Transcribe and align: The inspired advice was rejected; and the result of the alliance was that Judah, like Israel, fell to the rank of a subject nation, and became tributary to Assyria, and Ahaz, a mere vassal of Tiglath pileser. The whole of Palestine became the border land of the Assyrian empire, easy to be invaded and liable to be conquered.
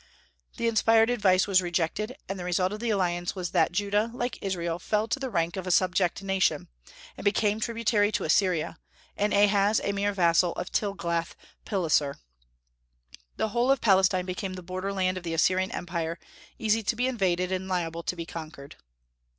The 0.57 0.67
inspired 0.67 1.11
advice 1.11 1.45
was 1.45 1.61
rejected; 1.61 2.15
and 2.27 2.39
the 2.39 2.43
result 2.43 2.73
of 2.73 2.79
the 2.79 2.89
alliance 2.89 3.35
was 3.35 3.51
that 3.51 3.71
Judah, 3.71 4.09
like 4.15 4.41
Israel, 4.41 4.79
fell 4.79 5.07
to 5.07 5.19
the 5.19 5.29
rank 5.29 5.55
of 5.55 5.67
a 5.67 5.69
subject 5.69 6.23
nation, 6.23 6.69
and 7.15 7.23
became 7.23 7.59
tributary 7.59 8.11
to 8.13 8.23
Assyria, 8.23 8.79
and 9.15 9.31
Ahaz, 9.31 9.79
a 9.83 9.91
mere 9.91 10.11
vassal 10.11 10.53
of 10.53 10.71
Tiglath 10.71 11.35
pileser. 11.65 12.17
The 13.37 13.49
whole 13.49 13.69
of 13.69 13.79
Palestine 13.79 14.25
became 14.25 14.53
the 14.55 14.63
border 14.63 14.91
land 14.91 15.17
of 15.17 15.23
the 15.23 15.35
Assyrian 15.35 15.69
empire, 15.71 16.17
easy 16.57 16.81
to 16.81 16.95
be 16.95 17.05
invaded 17.05 17.51
and 17.51 17.67
liable 17.67 18.01
to 18.01 18.15
be 18.15 18.25
conquered. 18.25 18.77